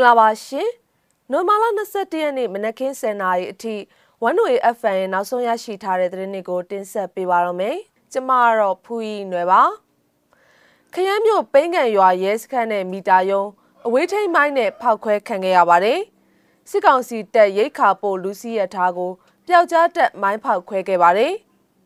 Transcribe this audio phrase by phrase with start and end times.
[0.00, 0.68] င်္ဂလာပါရှင်။
[1.32, 3.74] နိုမာလာ21ရက်နေ့မနက်ခင်း10:00နာရီအထိ
[4.24, 7.76] 1way FM ရဲ့နောက်ဆုံးရရှိထားတဲ့သတင်းတွေကိုတင်ဆက်ပေးပါရမယ်။
[8.12, 9.62] ကျမကတော့ဖူးရီနွယ်ပါ။
[10.94, 13.42] ခရမ်းမြို့ပိန်းကန်ရွာရဲစခန်းနဲ့မီတာယုံ
[13.86, 16.00] အဝေးထိန်မိုင်းနဲ့ဖောက်ခွဲခံခဲ့ရပါတယ်။
[16.70, 19.12] စစ်ကောင်စီတပ်ရိတ်ခါပို့လူစီရထားကို
[19.46, 21.34] ပျောက်ကြားတက်မိုင်းဖောက်ခွဲခဲ့ပါတယ်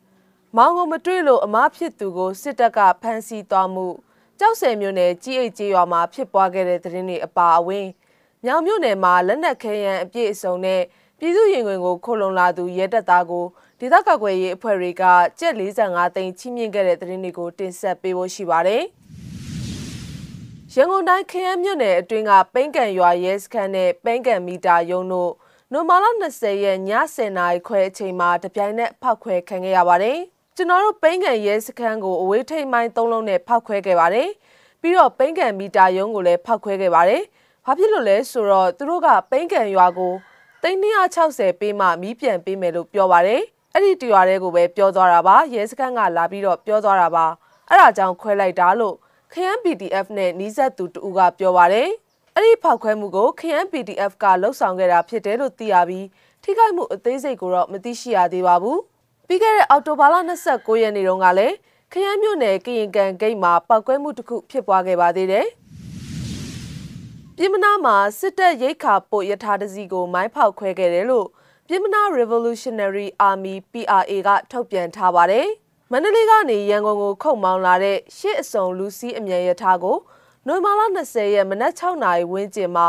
[0.57, 3.89] ။မောင်ကိုမတွေ့လို့အမားဖြစ်သူကိုစစ်တပ်ကဖမ်းဆီးသွားမှု
[4.40, 7.87] ကြောက်စဲမြို့နယ်ကြီးအိတ်ကြီးရွာမှာဖြစ်ပွားခဲ့တဲ့သတင်းတွေအပါအဝင်
[8.46, 10.82] မြောင်မြို့နယ်မှာလက်နက်ခဲယမ်းအပြည့်အစုံနဲ့
[11.18, 13.44] ပြည်သူရင်ဝင်ကိုခိုလုံလာသူရဲတပ်သားကို
[13.80, 15.03] ဒေသကာကွယ်ရေးအဖွဲ့တွေက
[15.39, 18.82] ကျက်45သိန်းချိမြင့်ခဲ့တဲ့သတင်းတွေကိုတင်ဆက်ပေးဖို့ရှိပါတယ်။
[20.75, 25.32] ရန်ကုန်တိုင်းခရမ်းမြို့နယ်အတွင်းကပိန်းကန်ရွာရဲစခန်းနဲ့ပိန်းကန်မီတာရုံးတို့
[25.72, 30.18] နိုမာလာ20ရက်ည10:00နာရီခွဲအချိန်မှာတပြိုင်နက်ဖောက်ခွဲခံခဲ့ရပါတယ်။
[30.56, 34.28] ကျွန်တော်တို့ပိန်းကန်ရဲစခန်းကိုအဝေးထိပ်မိုင်း၃လုံးနဲ့ဖောက်ခွဲခဲ့ပါတယ်။
[34.81, 37.25] ပြီးတော့ပိန်းကန်မီတာရုံးကိုလည်းဖောက်ခွဲခဲ့ပါတယ်။
[37.67, 40.12] ဘာဖြစ်လို့လဲဆိုတော့သူတို့ကပိန်းကန်ရွာကို
[40.62, 43.43] 360ပေးမှမီးပြန်ပေးမယ်လို့ပြောပါတယ်။
[43.75, 47.27] အဲ့ဒီတရွာတဲကိုပဲပြောသွားတာပါ။ရဲစခန်းကလာပြီးတော့ပြောသွားတာပါ။
[47.69, 48.95] အဲ့ဒါကြောင့်ခွဲလိုက်တာလို့
[49.33, 51.89] ခရမ်း PDF နဲ့နီးစပ်သူတူကပြောပါတယ်။
[52.35, 56.07] အဲ့ဒီဖောက်ခွဲမှုကိုခရမ်း PDF ကလှုပ်ဆောင်ခဲ့တာဖြစ်တယ်လို့သိရပြီး
[56.42, 58.79] ထိခိုက်မှုအသေးစိတ်ကိုတော့မသိရှိရသေးပါဘူး။
[59.29, 60.15] ပြီးခဲ့တဲ့အောက်တိုဘာလ
[60.48, 61.55] 29ရက်နေ့တုန်းကလည်း
[61.92, 65.48] ခရမ်းမြို့နယ်ကရင်ကန်ဂိတ်မှာပောက်ကွဲမှုတစ်ခုဖြစ်ပွားခဲ့ပါသေးတယ်။
[67.39, 71.29] ပြည်မနာမှာစစ်တပ်ရိတ်ခါပို့ရထားတစီကို မိုင်းဖောက်ခွဲခဲ့တယ်လို့
[71.67, 75.47] ပြည်မနာ Revolutionary Army PRA ကထုတ်ပြန်ထားပါတယ်။
[75.91, 79.99] မန္တလေးကနေရန်ကုန်ကိုခုတ်မောင်းလာတဲ့ရှစ်အစုံလူစီးအမြန်ရထားကို
[80.47, 82.89] နိုဝင်ဘာလ20ရက်မနက်6နာရီဝန်းကျင်မှာ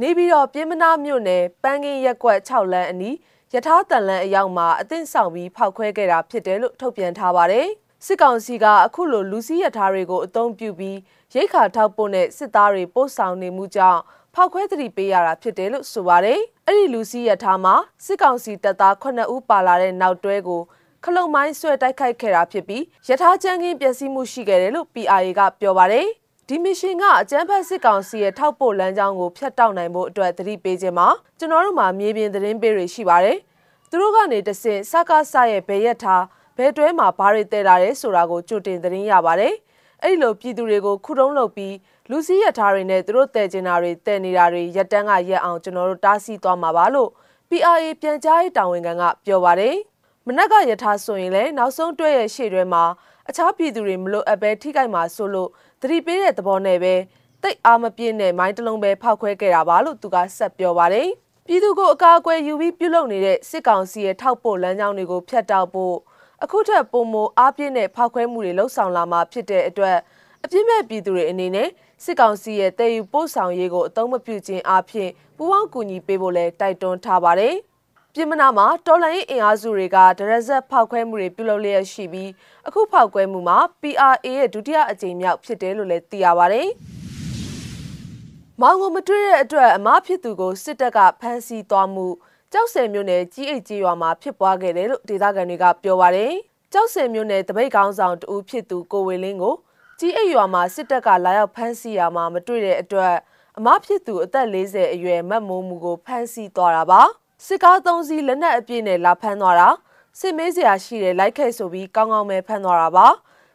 [0.00, 3.16] နေပြီးတော့ပြည်မနာမြို့နယ်ပန်းကင်းရက်ကွက်6လမ်းအနီး
[3.52, 7.68] ယထာတန်လန်အရောက်မှာအသင့်ဆောင်ပြီးဖောက်ခွဲခဲ့တာဖြစ်တယ်လို့ထုတ်ပြန်ထားပါတယ်။
[8.04, 10.98] စစ်ကောင်စီကအခုလိုလူစီးယထာတွေကိုအုံပြုပြီး
[11.34, 14.00] ရိတ်ခါထောက်ပို့နဲ့စစ်သားတွေပို့ဆောင်နေမှုကြောင့်
[14.34, 20.62] ဖောက်ခွဲသတိပေးရတာဖြစ်တယ်လို့ဆိုပါတယ်။အဲ့ဒီလူစီးယထာမှာစစ်ကောင်စီတပ်သား9ဦးပါလာတဲ့နောက်တွဲကို
[21.04, 26.06] ခလုံမိုင်းဆွဲတိုက်ခိုက်ခဲ့တာဖြစ်ပြီးယထာချမ်းကင်းပျက်စီးမှုရှိခဲ့တယ်လို့ PRA ကပြောပါတယ်။
[26.48, 33.38] ဒီမရှင်ကအကြမ်းဖက်စစ်ကောင်စီရဲ့ထောက်ပို့လမ်းကြောင်းကိုဖျက်တောက်နိုင်ဖို့အတွက်သတိပေးခြင်းမှာကျွန်တော်တို့မှာမြေပြင်သတင်းပေးတွေရှိပါတယ်။
[33.90, 36.24] သူတို့ကနေတဆင့်စကားဆရဲ့ဘယ်ရက်ထား
[36.56, 39.54] ဘယ်တွဲမှာဘာတွေတည်လာတယ်ဆိုတာကိုကြိုတင်သတင်းရပါတယ်။
[40.02, 41.74] အဲ့ဒီလိုပြည်သူတွေကိုခုတုံးလုပ်ပြီး
[42.10, 47.10] လူစည်းရထားတွေနဲ့သူတို့တည်ကျင်တာတွေတည်နေတာတွေရက်တန်းကရက်အောင်ကျွန်တော်တို့တားဆီးသွားမှာပါလို့
[47.48, 49.76] PRA ပြန်ကြားရေးတာဝန်ခံကပြောပါတယ်။
[50.26, 52.84] မနက်ကရထားဆိုရင်လည်းနောက်ဆုံးတွဲရဲ့ရှေ့တွဲမှာ
[53.28, 55.50] အခြားပြည်သူတွေမလို့အပ်ပဲထိခိုက်မှာဆိုလို့
[55.82, 56.94] သတိပေးတဲ့သဘောနဲ့ပဲ
[57.42, 61.08] တိတ်အားမပြည့်နဲ့မိုင်းတလုံးပဲဖောက်ခွဲခဲ့တာပါလို့သူကဆက်ပြောပါတယ်။
[61.46, 65.96] ပြည်သူကိုအကာအကွယ်ယူပြီးပြုလုပ်နေတဲ့စစ်ကောင်စီရဲ့ထောက်ပို့လမ်းကြောင်းတွေကိုဖျက်တောက်ဖို့
[66.44, 69.96] အခုထက်ပုံမအားပြည့်နဲ့ဖောက်ခွဲမှုတွေလှုပ်ဆောင်လာမှာဖြစ်တဲ့အတွက်
[70.44, 71.68] အပြစ်မဲ့ပြည်သူတွေအနေနဲ့
[72.04, 77.54] စစ်ကောင်စီရဲ့တည်ယူပို့ဆောင်ရေးကိုအသုံးမပြုခြင်းအပြင်ပူးပေါင်းကူညီပေးဖို့လည်းတိုက်တွန်းထားပါတယ်။
[78.14, 82.30] ပြည်မနာမှာတော်လှန်ရေးအင်အားစုတွေကဒရက်ဆက်ဖောက်ခွဲမှုတွေပြုလုပ်လျက်ရှိပြီး
[82.66, 86.62] အခုဖောက်ခွဲမှုမှာ PRA ရဲ့ဒုတိယအကြိမ်မြောက်ဖြစ်တယ်လို့လည်းသိရပါဗျ။
[88.60, 92.06] မောင်ကိုမတွေ့တဲ့အတွက်အမဖြစ်သူကိုစစ်တပ်ကဖမ်းဆီးသွားမှု
[92.52, 96.32] ကြောက်စင်မြို့နယ်ကြီးအိတ်ကြီးရွာမှာဖြစ်ပွားခဲ့တယ်လို့ဒေသခံတွေကပြောပါရယ်။
[96.72, 99.54] ကြောက်စင်မြို့နယ်တပိတ်ကောင်းဆောင်တူဖြစ်သူကိုဝေလင်းကို
[99.98, 103.14] ကြီးအိတ်ရွာမှာစစ်တပ်ကလာရောက်ဖမ်းဆီးရမှာမတွေ့တဲ့အတွက်
[103.58, 107.00] အမဖြစ်သူအသက်40အရွယ်မတ်မိုးမှုကိုဖမ်းဆီးသွားတာပါ။
[107.46, 109.68] စစ်ကားသုံးစီးလက်နက်အပြည့်နဲ့လာဖမ်းသွားတာ
[110.20, 113.06] စစ်မေးစရာရှိတယ်လိုက်ခဲ့ဆိုပြီးကောင်းကောင်းပဲဖမ်းသွားတာပါ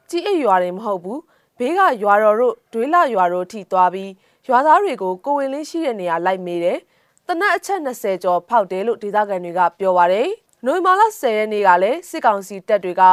[0.10, 1.22] ကြီးအိတ်ရွာတွေမဟုတ်ဘူး
[1.60, 4.12] ဘေးကရွာတော်တို့ဒွေးလာရွာတို့ထိသွားပြီး
[4.48, 6.80] ရွာသားတွေကိုကိုဝင်လင်းရှိတဲ့နေရာလိုက်မေးတယ်
[7.32, 10.30] တနက်အချက်20ကျော်ဖောက်တယ်လို့ဒေသခံတွေကပြောပါတယ်
[10.66, 13.04] နိုဝင်ဘာလ10ရက်နေ့ကလည်းစစ်ကောင်စီတပ်တွေက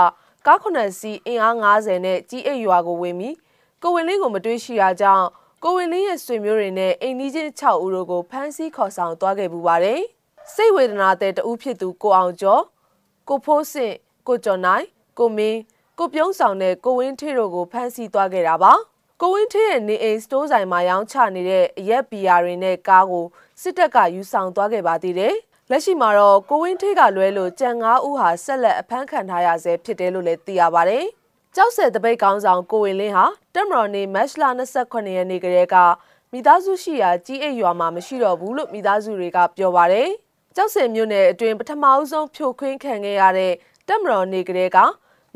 [0.46, 3.34] ကား9စီးအင်အား90နဲ့ကြီးအိတ်ရွာကိုဝင်ပြီး
[3.82, 5.26] ကိုဝင်လင်းကိုမတွေ့ရှိတာကြောင့်
[5.64, 10.00] ကိုဝင်လင်းရဲ့ဆွေမျိုးတွေနဲ့အိမ်နီးချင်း6ဦးတို့ကိုဖမ်းဆီးခေါ်ဆောင်သွားခဲ့ပူပါတယ်။
[10.54, 12.62] စိတ်ဝေဒနာတဲ့တဦးဖြစ်သူကိုအောင်ကျော်
[13.28, 13.92] ကိုဖိုးစင်
[14.28, 14.84] ကိုကျော်နိုင်
[15.18, 15.58] ကိုမင်း
[15.98, 18.72] ကိုပြုံးဆောင်တဲ့ကိုဝင်းထေတို့ကိုဖမ်းဆီးသွားခဲ့တာပါ
[19.22, 23.26] ကိုဝင်းထေရဲ့နေအိမ်စတိုးဆိုင်မှာရောင်းချနေတဲ့အရက်ဘီယာတွေနဲ့ကားကို
[23.62, 25.34] စစ်တပ်ကယူဆောင်သွားခဲ့ပါသေးတယ်
[25.70, 31.04] လက်ရှိမှာတော့ကိုဝင်းထေကလွဲလို့ကြံ၅ဦးဟာဆက်လက်အဖမ်းခံထားရဆဲဖြစ်တယ်လို့လည်းသိရပါတယ်
[31.56, 34.44] ကြောက်စဲတပိတ်ကောင်းဆောင်ကိုဝင်းလင်းဟာတက်မတော်နေမတ်လ
[34.74, 35.76] 28ရက်နေ့ကလေးက
[36.32, 40.08] မိသားစုရှိရာကြီးအိတ်ရွာမှာမရှိတော့ဘူးလို့မိသားစုတွေကပြောပါတယ်။
[40.56, 43.52] ကြောက်စင်မြို့နယ်အတွင်းပထမအဆုံးဖြိုခွင်းခံခဲ့ရတဲ့
[43.88, 44.78] တက်မတော်နေကလေးက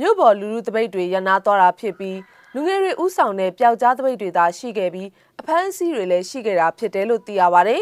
[0.00, 2.19] မြို့ပေါ်လူလူတပိတ်တွေရနာသွားတာဖြစ်ပြီး
[2.54, 5.08] လူငယ်တွေဥဆောင်တဲ့ပျောက်ကြားတပိတ်တွေသာရှိခဲ့ပြီး
[5.40, 7.78] အဖမ်းအဆီးတွေလည်းရှိခဲ့တာဖြစ်တယ်လို့သိရပါဗျ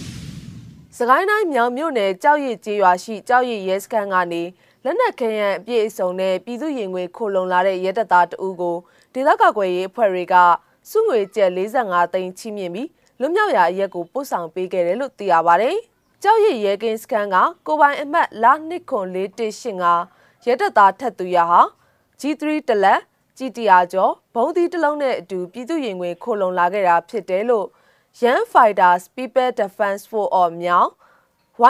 [0.96, 4.42] ။စကိုင်းတိုင်းမြောင်မြို့နယ်ကြောက်ရည်ကျေးရွာရှိကြောက်ရည်ရဲစခန်းကနေ
[4.84, 8.76] လက်နက်ခဲယံအပြည့်အစုံနဲ့ပြည်သူရင်ငွေခိုလုံလာတဲ့ရဲတပ်သားတအူးကို
[9.14, 10.34] ဒေသကာကွယ်ရေးအဖွဲ့တွေက
[10.90, 12.88] စုငွေကျပ်45သိန်းချီးမြှင့်ပြီး
[13.20, 15.76] လွတ်မြောက်ရာအရက်ကိုပို့ဆောင်ပေးခဲ့တယ်လို့သိရပါတယ်။
[16.22, 17.36] ကြောက်ရည်ရဲကင်းစခန်းက
[17.66, 19.84] ကိုပိုင်အမတ်လာနှစ်ခွန်လေးတရှင်းက
[20.46, 21.60] ရဲတပ်သားထက်သူရဟာ
[22.20, 23.00] G3 တလက်
[23.40, 27.66] GTR ကျော်ဘုံသီးတစ်လုံးနဲ့အတူပြည်သူရင်ဝင်ခိုလုံလာခဲ့တာဖြစ်တယ်လို့
[28.22, 30.88] Yan Fighters People Defense Force of မြောင်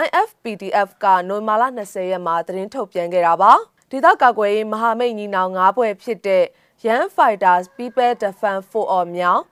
[0.03, 3.53] YFPDF ကနိုမာလာ20ရက်မှာသတင်းထုတ်ပြန်ခဲ့တာပါ
[3.91, 6.45] ဒေသကာကွယ်ရေးမဟာမိတ်ညီနောင်၅ဘွဲ့ဖြစ်တဲ့
[6.87, 9.43] Yan Fighters People Defense Force of မြောင်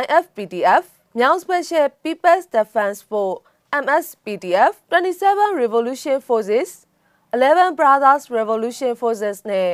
[0.00, 0.84] YFPDF
[1.18, 3.38] မြောင် Special People's Defense Force
[3.82, 6.70] MSPDF 27 Revolution Forces
[7.34, 9.70] 11 Brothers Revolution Forces နဲ့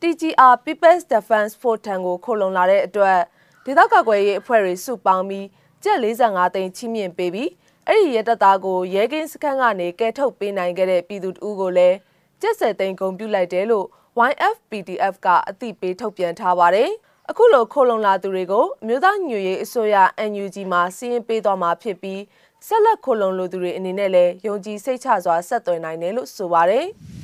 [0.00, 3.18] TGR People's Defense Force ထံကိုခိုလုံလာတဲ့အတွက်
[3.64, 5.46] ဒေသကာကွယ်ရေးအဖွဲ့တွေစုပေါင်းပြီး
[5.84, 7.50] ကျပ်45သိန်းချီးမြှင့်ပေးပြီး
[7.86, 11.96] အဲ့ဒီရဲတပ်သားကိုရဲကင်းစခန်းကနေကဲထုတ်ပေးနိုင်ခဲ့တဲ့ပြည်သူတဦးကိုလည်း
[12.42, 13.86] ကျပ်70သိန်းဂုဏ်ပြုလိုက်တယ်လို့
[14.30, 16.90] YFPDF ကအသိပေးထုတ်ပြန်ထားပါတယ်။
[17.30, 19.96] အခုလိုခိုလုံလာသူတွေကိုအမျိုးသားညွရေးအစိုးရ
[20.30, 22.20] NUG မှာစီးရင်ပေးသွားမှာဖြစ်ပြီး
[22.66, 26.86] ဆက်လက်ခိုလုံလိုသူတွေအနေနဲ့လည်းယုံကြည်စိတ်ချစွာဆက်သွယ်နိုင်တယ်လို့ဆိုပါတယ်။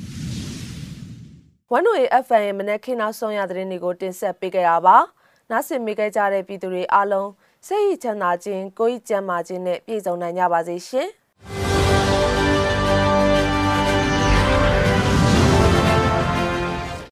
[1.75, 4.97] ဝန်နို FM ရဲ့မနက်ခင်းနောက်ဆုံးရသတင်းတွေကိုတင်ဆက်ပေးကြတာပါ။
[5.51, 7.29] နားဆင်မိခဲ့ကြတဲ့ပြည်သူတွေအားလုံး
[7.67, 11.09] စိတ်ချမ်းသာခြင်းကိုယ်ကျန်းမာခြင်းနဲ့ပြည့်စုံနိုင်ကြပါစေရှင်။